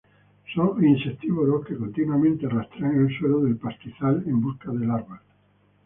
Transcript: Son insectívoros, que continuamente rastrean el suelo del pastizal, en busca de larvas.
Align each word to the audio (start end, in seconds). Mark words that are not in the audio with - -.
Son 0.55 0.81
insectívoros, 0.83 1.63
que 1.63 1.77
continuamente 1.77 2.49
rastrean 2.49 3.05
el 3.05 3.15
suelo 3.19 3.41
del 3.41 3.57
pastizal, 3.57 4.23
en 4.25 4.41
busca 4.41 4.71
de 4.71 4.87
larvas. 4.87 5.21